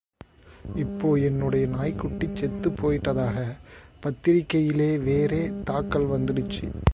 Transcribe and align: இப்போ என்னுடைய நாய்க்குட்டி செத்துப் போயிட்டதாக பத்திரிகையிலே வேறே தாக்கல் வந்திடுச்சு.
இப்போ 0.75 1.15
என்னுடைய 1.19 1.67
நாய்க்குட்டி 1.67 2.29
செத்துப் 2.33 2.79
போயிட்டதாக 2.81 3.45
பத்திரிகையிலே 4.03 4.97
வேறே 5.03 5.51
தாக்கல் 5.63 6.09
வந்திடுச்சு. 6.09 6.65